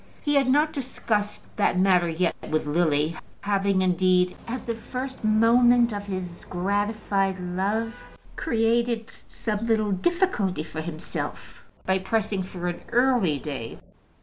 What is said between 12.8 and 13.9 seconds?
early day.